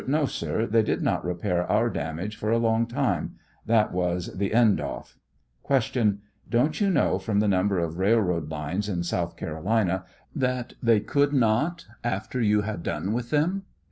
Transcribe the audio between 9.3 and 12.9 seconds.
Carolina that they could not after you had